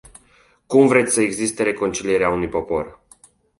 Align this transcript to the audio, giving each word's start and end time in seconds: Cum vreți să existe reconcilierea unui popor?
Cum 0.65 0.87
vreți 0.87 1.13
să 1.13 1.21
existe 1.21 1.63
reconcilierea 1.63 2.29
unui 2.29 2.47
popor? 2.47 2.99